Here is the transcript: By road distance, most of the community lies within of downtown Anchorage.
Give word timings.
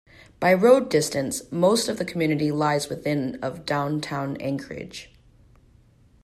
By 0.39 0.55
road 0.55 0.89
distance, 0.89 1.43
most 1.51 1.87
of 1.87 1.97
the 1.99 2.05
community 2.05 2.51
lies 2.51 2.89
within 2.89 3.37
of 3.43 3.67
downtown 3.67 4.35
Anchorage. 4.37 5.13